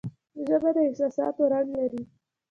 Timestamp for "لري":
1.79-2.01